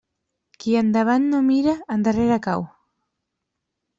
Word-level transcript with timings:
Qui 0.63 0.71
endavant 0.79 1.27
no 1.33 1.41
mira, 1.49 1.75
endarrere 1.97 2.39
cau. 2.47 2.65